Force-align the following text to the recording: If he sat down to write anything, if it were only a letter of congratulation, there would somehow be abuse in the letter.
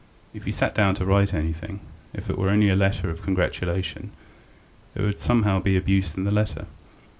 If 0.33 0.45
he 0.45 0.51
sat 0.51 0.73
down 0.73 0.95
to 0.95 1.05
write 1.05 1.31
anything, 1.31 1.79
if 2.11 2.27
it 2.27 2.35
were 2.35 2.49
only 2.49 2.69
a 2.69 2.75
letter 2.75 3.11
of 3.11 3.21
congratulation, 3.21 4.09
there 4.95 5.05
would 5.05 5.19
somehow 5.19 5.59
be 5.59 5.77
abuse 5.77 6.17
in 6.17 6.23
the 6.23 6.31
letter. 6.31 6.65